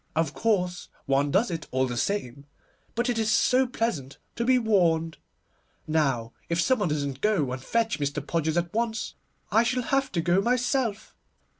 Of 0.15 0.33
course, 0.33 0.89
one 1.05 1.29
does 1.29 1.51
it 1.51 1.67
all 1.69 1.85
the 1.85 1.95
same, 1.95 2.45
but 2.95 3.07
it 3.07 3.19
is 3.19 3.29
so 3.29 3.67
pleasant 3.67 4.17
to 4.35 4.43
be 4.43 4.57
warned. 4.57 5.19
Now 5.85 6.33
if 6.49 6.59
some 6.59 6.79
one 6.79 6.89
doesn't 6.89 7.21
go 7.21 7.51
and 7.51 7.61
fetch 7.63 7.99
Mr. 7.99 8.25
Podgers 8.25 8.57
at 8.57 8.73
once, 8.73 9.13
I 9.51 9.61
shall 9.61 9.83
have 9.83 10.11
to 10.13 10.19
go 10.21 10.41
myself. 10.41 11.13